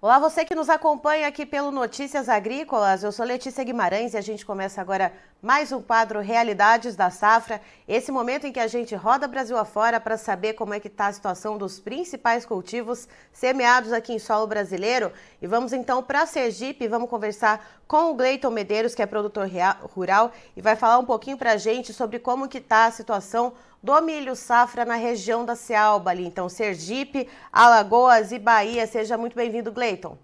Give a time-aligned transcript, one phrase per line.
[0.00, 3.02] Olá, você que nos acompanha aqui pelo Notícias Agrícolas.
[3.02, 7.60] Eu sou Letícia Guimarães e a gente começa agora mais um quadro Realidades da Safra.
[7.88, 11.08] Esse momento em que a gente roda Brasil afora para saber como é que está
[11.08, 15.10] a situação dos principais cultivos semeados aqui em solo brasileiro.
[15.42, 19.50] E vamos então para Sergipe, vamos conversar com o Gleiton Medeiros, que é produtor
[19.96, 23.52] rural, e vai falar um pouquinho para a gente sobre como que está a situação
[23.82, 26.26] do milho safra na região da Cealba, ali.
[26.26, 28.86] Então, Sergipe, Alagoas e Bahia.
[28.86, 30.16] Seja muito bem-vindo, Gleiton.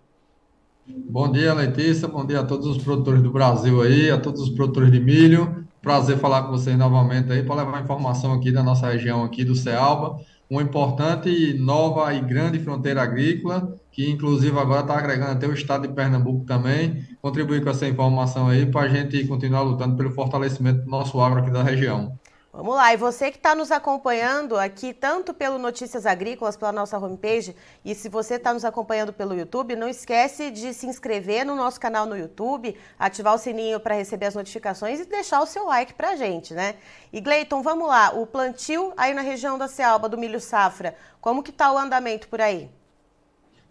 [0.87, 2.07] Bom dia, Letícia.
[2.07, 5.65] Bom dia a todos os produtores do Brasil aí, a todos os produtores de milho.
[5.81, 9.55] Prazer falar com vocês novamente aí para levar informação aqui da nossa região aqui do
[9.55, 10.19] Cealba,
[10.49, 15.87] uma importante nova e grande fronteira agrícola, que inclusive agora está agregando até o estado
[15.87, 20.85] de Pernambuco também, contribuir com essa informação aí para a gente continuar lutando pelo fortalecimento
[20.85, 22.19] do nosso agro aqui da região.
[22.57, 26.97] Vamos lá, e você que está nos acompanhando aqui, tanto pelo Notícias Agrícolas, pela nossa
[26.97, 27.53] homepage,
[27.85, 31.81] e se você está nos acompanhando pelo YouTube, não esquece de se inscrever no nosso
[31.81, 35.95] canal no YouTube, ativar o sininho para receber as notificações e deixar o seu like
[35.95, 36.77] para a gente, né?
[37.13, 41.43] E Gleiton, vamos lá, o plantio aí na região da Cealba, do milho safra, como
[41.43, 42.71] que está o andamento por aí?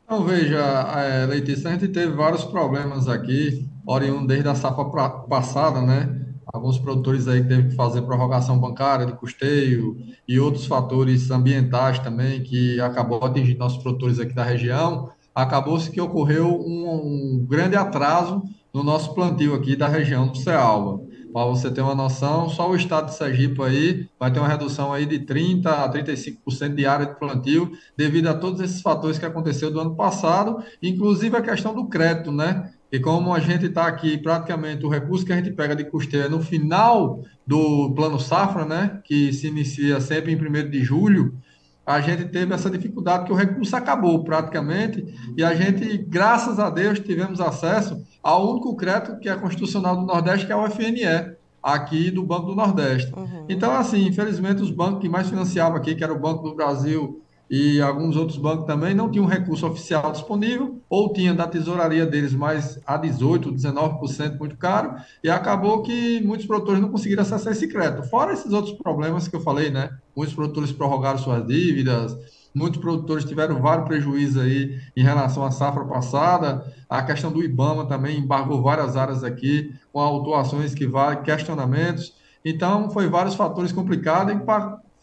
[0.04, 4.84] Então, veja, é, Letícia, a gente teve vários problemas aqui, oriundo desde a safra
[5.30, 6.23] passada, né?
[6.54, 12.44] Alguns produtores aí teve que fazer prorrogação bancária de custeio e outros fatores ambientais também
[12.44, 18.44] que acabou atingindo nossos produtores aqui da região, acabou-se que ocorreu um, um, grande atraso
[18.72, 21.02] no nosso plantio aqui da região do Cealba.
[21.34, 24.94] Para você ter uma noção, só o estado de Sergipe aí vai ter uma redução
[24.94, 29.26] aí de 30% a 35% de área de plantio devido a todos esses fatores que
[29.26, 32.72] aconteceu do ano passado, inclusive a questão do crédito, né?
[32.94, 36.26] E como a gente está aqui, praticamente o recurso que a gente pega de custeio
[36.26, 41.34] é no final do plano safra, né, que se inicia sempre em 1 de julho,
[41.84, 45.04] a gente teve essa dificuldade que o recurso acabou praticamente
[45.36, 50.06] e a gente, graças a Deus, tivemos acesso ao único crédito que é constitucional do
[50.06, 51.34] Nordeste, que é o FNE,
[51.64, 53.12] aqui do Banco do Nordeste.
[53.18, 53.48] Uhum.
[53.50, 57.23] Então, assim, infelizmente, os bancos que mais financiavam aqui, que era o Banco do Brasil
[57.56, 62.34] e alguns outros bancos também não tinham recurso oficial disponível, ou tinha da tesouraria deles
[62.34, 67.68] mais a 18%, 19% muito caro, e acabou que muitos produtores não conseguiram acessar esse
[67.68, 68.10] crédito.
[68.10, 69.92] Fora esses outros problemas que eu falei, né?
[70.16, 72.18] Muitos produtores prorrogaram suas dívidas,
[72.56, 77.86] muitos produtores tiveram vários prejuízos aí em relação à safra passada, a questão do IBAMA
[77.86, 82.16] também embargou várias áreas aqui, com autuações que valem, questionamentos.
[82.44, 84.40] Então, foi vários fatores complicados e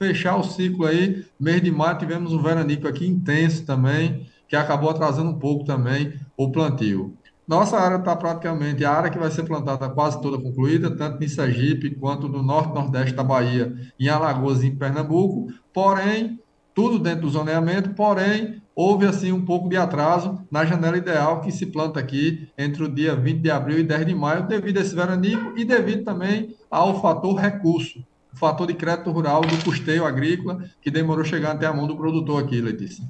[0.01, 4.89] fechar o ciclo aí, mês de maio tivemos um veranico aqui intenso também, que acabou
[4.89, 7.15] atrasando um pouco também o plantio.
[7.47, 11.29] Nossa área está praticamente, a área que vai ser plantada quase toda concluída, tanto em
[11.29, 16.41] Sergipe quanto no norte nordeste da Bahia, em Alagoas e em Pernambuco, porém,
[16.75, 21.53] tudo dentro do zoneamento, porém, houve assim um pouco de atraso na janela ideal que
[21.53, 24.81] se planta aqui entre o dia 20 de abril e 10 de maio, devido a
[24.81, 28.03] esse veranico e devido também ao fator recurso
[28.33, 31.97] o fator de crédito rural do custeio agrícola, que demorou chegar até a mão do
[31.97, 33.05] produtor aqui, Letícia.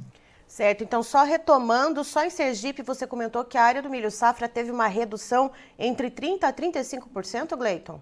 [0.47, 4.49] Certo, então só retomando, só em Sergipe você comentou que a área do milho safra
[4.49, 8.01] teve uma redução entre 30% a 35%, Gleiton?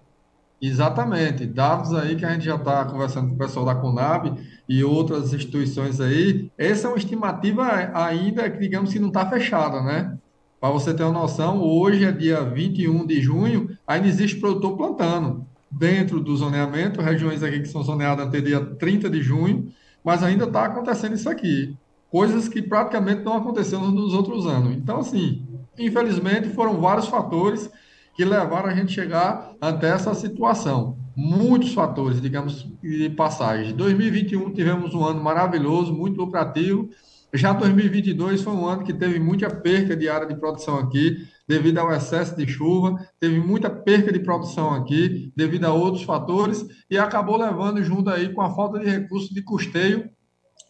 [0.61, 4.33] Exatamente, dados aí que a gente já está conversando com o pessoal da Conab
[4.67, 9.81] e outras instituições aí, essa é uma estimativa ainda que digamos que não está fechada,
[9.81, 10.17] né?
[10.59, 15.48] Para você ter uma noção, hoje é dia 21 de junho, ainda existe produtor plantando
[15.71, 19.71] dentro do zoneamento, regiões aqui que são zoneadas até dia 30 de junho,
[20.03, 21.77] mas ainda está acontecendo isso aqui.
[22.09, 24.75] Coisas que praticamente não aconteceram nos outros anos.
[24.75, 25.45] Então, assim,
[25.77, 27.69] infelizmente, foram vários fatores
[28.15, 30.97] que levaram a gente chegar até essa situação.
[31.15, 33.75] Muitos fatores, digamos, de passagem.
[33.75, 36.89] 2021 tivemos um ano maravilhoso, muito lucrativo.
[37.33, 41.79] Já 2022 foi um ano que teve muita perca de área de produção aqui devido
[41.79, 46.95] ao excesso de chuva, teve muita perca de produção aqui, devido a outros fatores, e
[46.95, 50.07] acabou levando junto aí com a falta de recursos de custeio,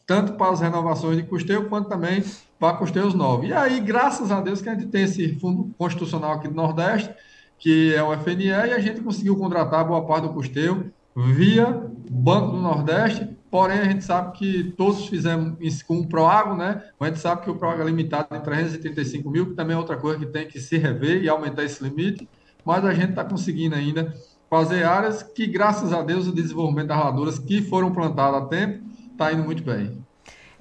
[0.07, 2.23] tanto para as renovações de custeio, quanto também
[2.57, 3.49] para custeios novos.
[3.49, 7.13] E aí, graças a Deus, que a gente tem esse fundo constitucional aqui do Nordeste,
[7.57, 12.53] que é o FNE, e a gente conseguiu contratar boa parte do custeio via Banco
[12.53, 16.83] do Nordeste, Porém, a gente sabe que todos fizemos isso com o Proago, né?
[16.99, 19.97] A gente sabe que o Proago é limitado em 335 mil, que também é outra
[19.97, 22.29] coisa que tem que se rever e aumentar esse limite.
[22.63, 24.13] Mas a gente está conseguindo ainda
[24.49, 28.83] fazer áreas que, graças a Deus, o desenvolvimento das laduras que foram plantadas a tempo
[29.11, 30.03] está indo muito bem.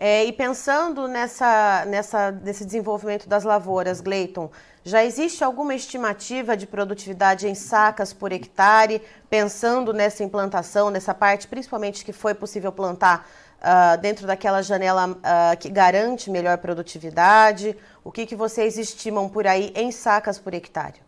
[0.00, 4.48] É, e pensando nessa, nessa, nesse desenvolvimento das lavouras, Gleiton,
[4.84, 11.48] já existe alguma estimativa de produtividade em sacas por hectare, pensando nessa implantação, nessa parte
[11.48, 13.28] principalmente que foi possível plantar
[13.58, 17.76] uh, dentro daquela janela uh, que garante melhor produtividade?
[18.04, 21.07] O que, que vocês estimam por aí em sacas por hectare?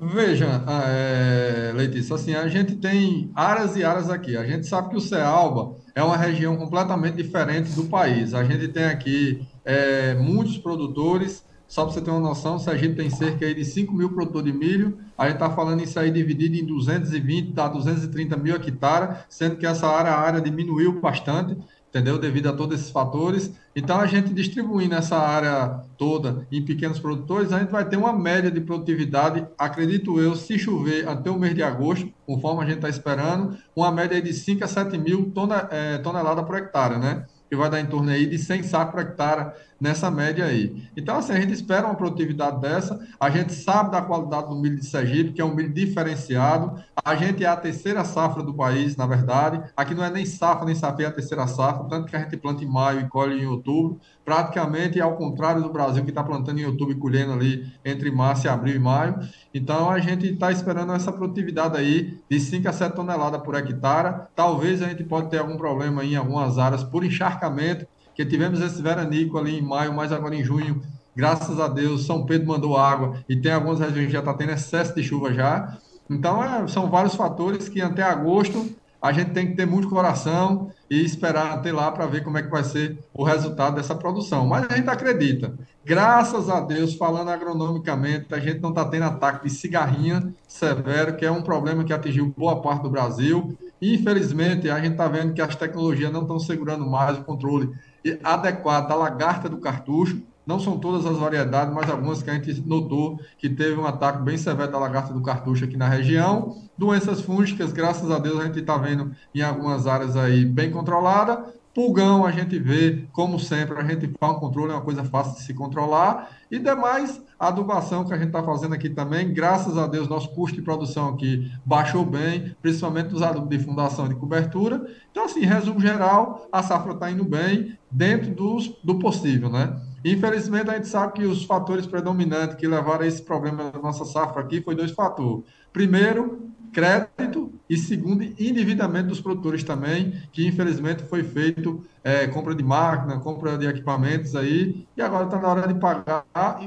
[0.00, 4.36] Veja, é, Letícia, assim, a gente tem áreas e áreas aqui.
[4.36, 8.34] A gente sabe que o Cealba é uma região completamente diferente do país.
[8.34, 12.76] A gente tem aqui é, muitos produtores, só para você ter uma noção, se a
[12.76, 16.10] gente tem cerca de 5 mil produtores de milho, a gente está falando isso aí
[16.10, 21.56] dividido em 220 a 230 mil hectares, sendo que essa área, área diminuiu bastante
[21.94, 22.18] entendeu?
[22.18, 23.52] Devido a todos esses fatores.
[23.74, 28.12] Então, a gente distribuindo essa área toda em pequenos produtores, a gente vai ter uma
[28.12, 32.76] média de produtividade, acredito eu, se chover até o mês de agosto, conforme a gente
[32.76, 35.32] está esperando, uma média de 5 a 7 mil
[35.70, 37.26] é, toneladas por hectare, né?
[37.54, 40.88] Que vai dar em torno aí de 100 sacos por hectare nessa média aí.
[40.96, 44.78] Então, assim, a gente espera uma produtividade dessa, a gente sabe da qualidade do milho
[44.78, 48.96] de Sergipe, que é um milho diferenciado, a gente é a terceira safra do país,
[48.96, 52.16] na verdade, aqui não é nem safra, nem safra, é a terceira safra, tanto que
[52.16, 56.10] a gente planta em maio e colhe em outubro, praticamente ao contrário do Brasil, que
[56.10, 59.18] está plantando em outubro e colhendo ali entre março, abril e maio.
[59.52, 64.22] Então, a gente está esperando essa produtividade aí de 5 a 7 toneladas por hectare.
[64.34, 68.80] Talvez a gente pode ter algum problema em algumas áreas por encharcamento, que tivemos esse
[68.80, 70.80] veranico ali em maio, mas agora em junho,
[71.14, 74.52] graças a Deus, São Pedro mandou água e tem algumas regiões que já está tendo
[74.52, 75.76] excesso de chuva já.
[76.08, 78.74] Então, é, são vários fatores que até agosto
[79.04, 82.42] a gente tem que ter muito coração e esperar até lá para ver como é
[82.42, 84.46] que vai ser o resultado dessa produção.
[84.46, 85.52] Mas a gente acredita.
[85.84, 91.26] Graças a Deus, falando agronomicamente, a gente não está tendo ataque de cigarrinha severo, que
[91.26, 93.54] é um problema que atingiu boa parte do Brasil.
[93.82, 97.74] Infelizmente, a gente está vendo que as tecnologias não estão segurando mais o controle
[98.22, 100.22] adequado da lagarta do cartucho.
[100.46, 104.22] Não são todas as variedades, mas algumas que a gente notou que teve um ataque
[104.22, 106.56] bem severo da lagarta do cartucho aqui na região.
[106.76, 111.54] Doenças fúngicas, graças a Deus, a gente está vendo em algumas áreas aí bem controlada.
[111.74, 115.34] Pulgão, a gente vê, como sempre, a gente faz um controle, é uma coisa fácil
[115.34, 116.30] de se controlar.
[116.48, 120.28] E demais, a adubação que a gente está fazendo aqui também, graças a Deus, nosso
[120.30, 124.86] custo de produção aqui baixou bem, principalmente dos adubos de fundação e de cobertura.
[125.10, 129.76] Então, assim, resumo geral, a safra está indo bem, dentro dos, do possível, né?
[130.04, 134.04] Infelizmente, a gente sabe que os fatores predominantes que levaram a esse problema da nossa
[134.04, 135.44] safra aqui foi dois fatores.
[135.72, 142.62] Primeiro, crédito e segundo, endividamento dos produtores também, que infelizmente foi feito é, compra de
[142.62, 146.26] máquina, compra de equipamentos aí, e agora está na hora de pagar,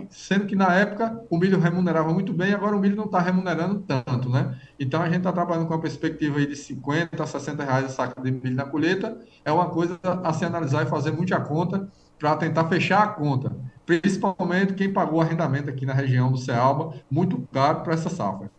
[0.10, 3.82] sendo que na época o milho remunerava muito bem, agora o milho não está remunerando
[3.82, 4.58] tanto, né?
[4.80, 7.90] Então a gente está trabalhando com a perspectiva aí de 50 a 60 reais a
[7.90, 11.88] saca de milho na colheita, é uma coisa a se analisar e fazer muita conta,
[12.20, 13.56] para tentar fechar a conta,
[13.86, 18.50] principalmente quem pagou arrendamento aqui na região do Cealba, muito caro para essa safra.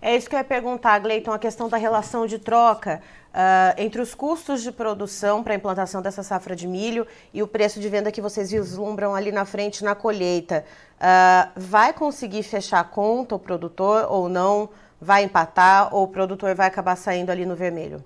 [0.00, 3.00] É isso que eu ia perguntar, Gleiton, a questão da relação de troca
[3.32, 7.46] uh, entre os custos de produção para a implantação dessa safra de milho e o
[7.46, 10.64] preço de venda que vocês vislumbram ali na frente na colheita.
[10.96, 14.68] Uh, vai conseguir fechar a conta o produtor ou não?
[15.00, 18.02] Vai empatar ou o produtor vai acabar saindo ali no vermelho?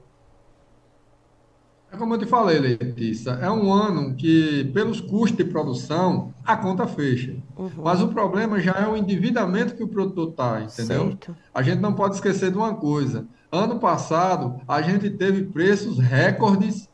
[1.92, 6.56] É como eu te falei, Letícia, é um ano que, pelos custos de produção, a
[6.56, 7.34] conta fecha.
[7.56, 7.70] Uhum.
[7.82, 11.08] Mas o problema já é o endividamento que o produtor está, entendeu?
[11.08, 11.36] Certo.
[11.52, 13.26] A gente não pode esquecer de uma coisa.
[13.50, 16.88] Ano passado, a gente teve preços recordes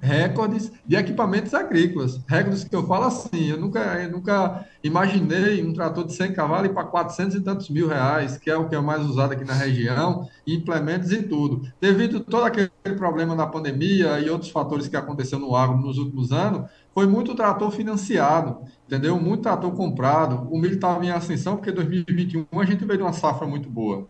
[0.00, 2.20] recordes de equipamentos agrícolas.
[2.28, 6.72] Recordes que eu falo assim, eu nunca, eu nunca imaginei um trator de 100 cavalos
[6.72, 9.54] para 400 e tantos mil reais, que é o que é mais usado aqui na
[9.54, 11.62] região, implementos e tudo.
[11.80, 15.98] Devido a todo aquele problema da pandemia e outros fatores que aconteceram no agro nos
[15.98, 19.20] últimos anos, foi muito trator financiado, entendeu?
[19.20, 20.48] Muito trator comprado.
[20.50, 24.08] O milho estava em ascensão porque 2021 a gente veio de uma safra muito boa.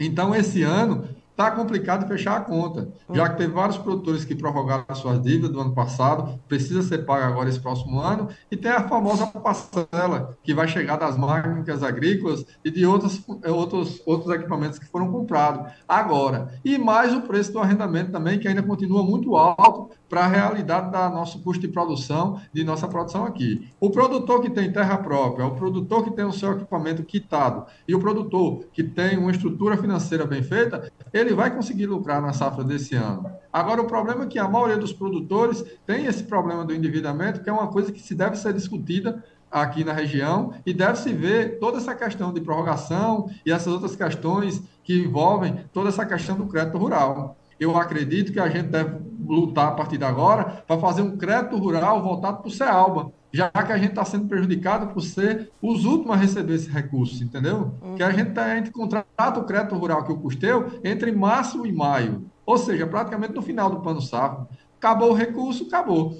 [0.00, 1.04] Então, esse ano,
[1.40, 5.60] está complicado fechar a conta, já que teve vários produtores que prorrogaram suas dívidas do
[5.60, 10.52] ano passado, precisa ser pago agora esse próximo ano, e tem a famosa parcela que
[10.52, 16.52] vai chegar das máquinas agrícolas e de outros, outros, outros equipamentos que foram comprados agora.
[16.62, 20.90] E mais o preço do arrendamento também, que ainda continua muito alto para a realidade
[20.90, 23.70] da nosso custo de produção, de nossa produção aqui.
[23.80, 27.94] O produtor que tem terra própria, o produtor que tem o seu equipamento quitado e
[27.94, 32.64] o produtor que tem uma estrutura financeira bem feita, ele vai conseguir lucrar na safra
[32.64, 33.30] desse ano.
[33.52, 37.50] Agora, o problema é que a maioria dos produtores tem esse problema do endividamento, que
[37.50, 41.78] é uma coisa que se deve ser discutida aqui na região e deve-se ver toda
[41.78, 46.78] essa questão de prorrogação e essas outras questões que envolvem toda essa questão do crédito
[46.78, 47.36] rural.
[47.58, 48.96] Eu acredito que a gente deve
[49.26, 53.50] lutar a partir de agora para fazer um crédito rural voltado para o CEALBA, já
[53.50, 57.74] que a gente está sendo prejudicado por ser os últimos a receber esse recurso, entendeu?
[57.80, 57.94] Uhum.
[57.94, 61.64] Que a gente, tá, a gente contrata o crédito rural que o custeu entre março
[61.64, 64.48] e maio, ou seja, praticamente no final do plano safra.
[64.78, 66.18] Acabou o recurso, acabou.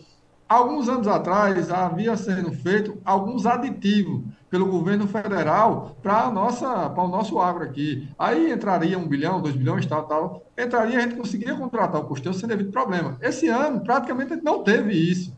[0.49, 7.09] Alguns anos atrás havia sendo feito alguns aditivos pelo governo federal para nossa para o
[7.09, 8.09] nosso agro aqui.
[8.19, 10.43] Aí entraria um bilhão, dois bilhões, tal, tal.
[10.59, 13.17] Entraria, a gente conseguiria contratar o custeio sem devido problema.
[13.23, 15.33] Esse ano, praticamente, não teve isso.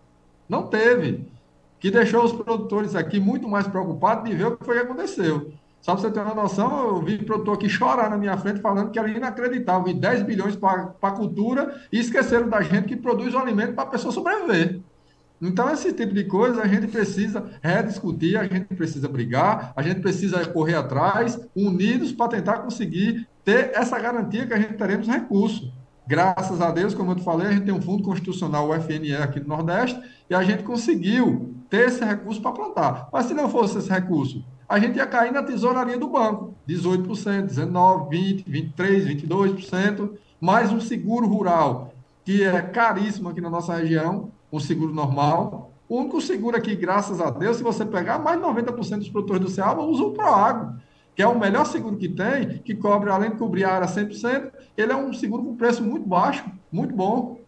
[0.49, 1.31] Não teve.
[1.83, 5.53] Que deixou os produtores aqui muito mais preocupados de ver o que foi que aconteceu.
[5.81, 8.93] Só para você ter uma noção, eu vi produtor aqui chorar na minha frente falando
[8.93, 9.89] que era inacreditável.
[9.89, 13.83] E 10 bilhões para a cultura e esqueceram da gente que produz o alimento para
[13.83, 14.81] a pessoa sobreviver.
[15.41, 19.99] Então, esse tipo de coisa a gente precisa rediscutir, a gente precisa brigar, a gente
[19.99, 25.73] precisa correr atrás, unidos, para tentar conseguir ter essa garantia que a gente teremos recurso.
[26.07, 29.17] Graças a Deus, como eu te falei, a gente tem um fundo constitucional, o FNE,
[29.17, 33.09] aqui no Nordeste, e a gente conseguiu ter esse recurso para plantar.
[33.11, 37.47] Mas se não fosse esse recurso, a gente ia cair na tesouraria do banco, 18%,
[37.47, 38.45] 19%, 20%,
[38.77, 41.95] 23%, 22%, mais um seguro rural,
[42.27, 45.73] que é caríssimo aqui na nossa região, um seguro normal.
[45.89, 49.41] O único seguro aqui, graças a Deus, se você pegar, mais de 90% dos produtores
[49.41, 50.75] do Ceará usam o Proagro,
[51.17, 54.53] que é o melhor seguro que tem, que cobre, além de cobrir a área 100%,
[54.77, 57.39] ele é um seguro com preço muito baixo, muito bom,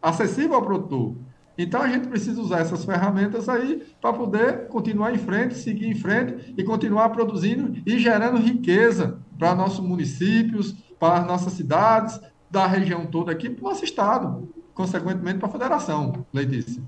[0.00, 1.16] acessível ao produtor.
[1.58, 5.94] Então a gente precisa usar essas ferramentas aí para poder continuar em frente, seguir em
[5.94, 12.20] frente e continuar produzindo e gerando riqueza para nossos municípios, para nossas cidades,
[12.50, 16.82] da região toda aqui, para o nosso estado consequentemente, para a federação, Letícia.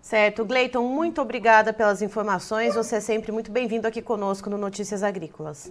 [0.00, 0.44] Certo.
[0.44, 2.76] Gleiton, muito obrigada pelas informações.
[2.76, 5.70] Você é sempre muito bem-vindo aqui conosco no Notícias Agrícolas.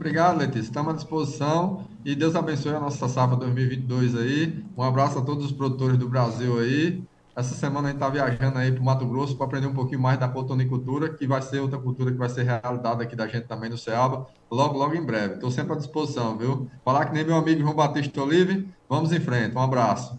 [0.00, 0.60] Obrigado, Letícia.
[0.60, 4.64] Estamos à disposição e Deus abençoe a nossa safra 2022 aí.
[4.74, 7.04] Um abraço a todos os produtores do Brasil aí.
[7.36, 10.00] Essa semana a gente está viajando aí para o Mato Grosso para aprender um pouquinho
[10.00, 13.46] mais da cotonicultura, que vai ser outra cultura que vai ser realidade aqui da gente
[13.46, 15.34] também no Ceaba, logo, logo em breve.
[15.34, 16.70] Estou sempre à disposição, viu?
[16.82, 19.54] Falar que nem meu amigo João Batista Olive, vamos em frente.
[19.54, 20.18] Um abraço.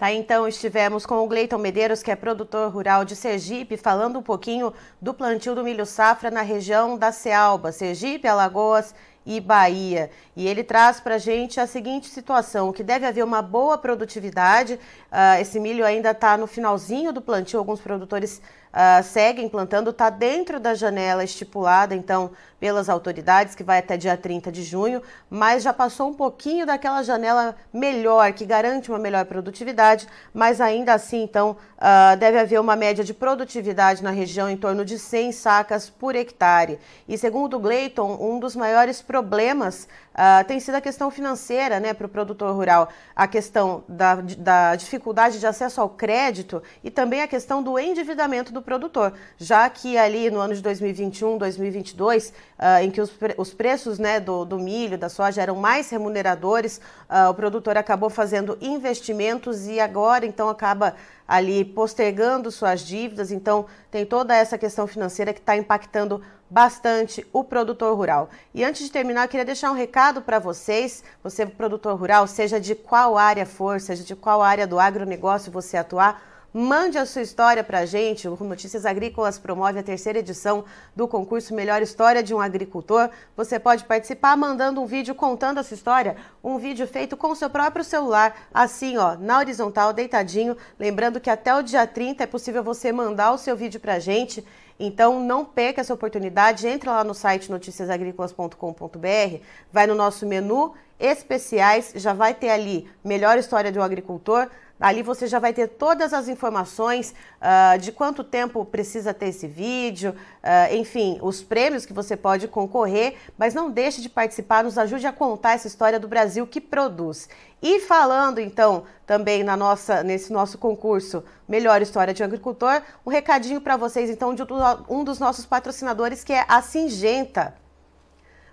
[0.00, 4.22] Tá, então estivemos com o Gleiton Medeiros, que é produtor rural de Sergipe, falando um
[4.22, 8.94] pouquinho do plantio do milho safra na região da Cealba, Sergipe, Alagoas
[9.26, 10.10] e Bahia.
[10.34, 14.80] E ele traz para a gente a seguinte situação, que deve haver uma boa produtividade.
[15.12, 18.40] Uh, esse milho ainda está no finalzinho do plantio, alguns produtores
[18.72, 24.16] uh, seguem plantando, está dentro da janela estipulada, então, pelas autoridades, que vai até dia
[24.16, 29.24] 30 de junho, mas já passou um pouquinho daquela janela melhor, que garante uma melhor
[29.24, 34.56] produtividade, mas ainda assim, então, uh, deve haver uma média de produtividade na região em
[34.56, 36.78] torno de 100 sacas por hectare.
[37.08, 41.94] E segundo o Gleiton, um dos maiores problemas uh, tem sido a questão financeira né,
[41.94, 47.22] para o produtor rural, a questão da, da dificuldade de acesso ao crédito e também
[47.22, 52.82] a questão do endividamento do produtor, já que ali no ano de 2021, 2022, uh,
[52.82, 57.30] em que os, os preços né, do, do, milho, da soja eram mais remuneradores, uh,
[57.30, 60.94] o produtor acabou fazendo investimentos e agora então acaba
[61.26, 63.30] ali postergando suas dívidas.
[63.30, 68.28] Então tem toda essa questão financeira que está impactando bastante o produtor rural.
[68.52, 72.58] E antes de terminar, eu queria deixar um recado para vocês, você produtor rural, seja
[72.58, 76.20] de qual área for, seja de qual área do agronegócio você atuar,
[76.52, 78.26] Mande a sua história para a gente.
[78.26, 80.64] O Notícias Agrícolas promove a terceira edição
[80.96, 83.08] do concurso Melhor História de um Agricultor.
[83.36, 87.48] Você pode participar mandando um vídeo contando essa história, um vídeo feito com o seu
[87.48, 90.56] próprio celular, assim, ó, na horizontal, deitadinho.
[90.76, 94.00] Lembrando que até o dia 30 é possível você mandar o seu vídeo para a
[94.00, 94.44] gente.
[94.76, 101.92] Então não perca essa oportunidade, entre lá no site noticiasagricolas.com.br, vai no nosso menu especiais,
[101.94, 104.48] já vai ter ali melhor história de um agricultor.
[104.80, 109.46] Ali você já vai ter todas as informações uh, de quanto tempo precisa ter esse
[109.46, 114.78] vídeo, uh, enfim, os prêmios que você pode concorrer, mas não deixe de participar, nos
[114.78, 117.28] ajude a contar essa história do Brasil que produz.
[117.62, 123.10] E falando então também na nossa, nesse nosso concurso Melhor História de um Agricultor, um
[123.10, 124.42] recadinho para vocês então de
[124.88, 127.54] um dos nossos patrocinadores que é a Singenta.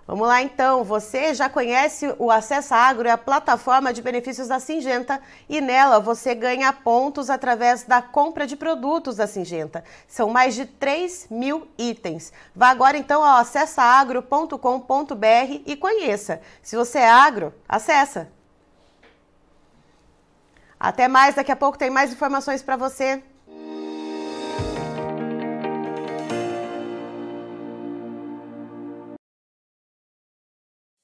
[0.08, 4.58] Vamos lá então, você já conhece o Acessa Agro, é a plataforma de benefícios da
[4.58, 9.84] Singenta e nela você ganha pontos através da compra de produtos da Singenta.
[10.06, 12.32] São mais de 3 mil itens.
[12.56, 16.40] Vá agora então ao acessaagro.com.br e conheça.
[16.62, 18.32] Se você é agro, acessa!
[20.80, 23.22] Até mais, daqui a pouco tem mais informações para você.